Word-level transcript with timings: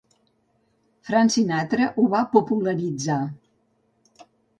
Frank 1.09 1.33
Sinatra 1.35 1.89
ho 1.99 2.05
va 2.13 2.21
popularitzar. 2.37 3.19